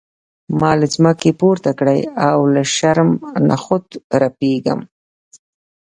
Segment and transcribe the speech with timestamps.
[0.59, 3.09] ما له ځمکې پورته کړي ما له شرم
[3.49, 3.85] نخوت
[4.21, 4.79] رپیږم.